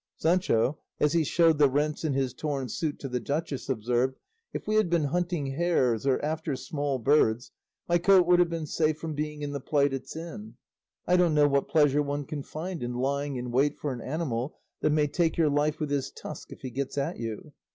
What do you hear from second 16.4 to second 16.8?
if he